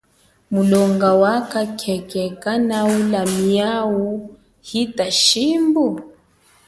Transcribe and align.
Mulonga 0.53 1.09
wakha 1.21 1.61
khekhe 1.79 2.23
kanaula 2.43 3.21
miawu 3.37 4.05
hita 4.69 5.05
shimbu? 5.23 5.85